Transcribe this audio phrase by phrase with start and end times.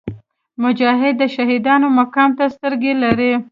[0.63, 3.33] مجاهد د شهیدانو مقام ته سترګې لري.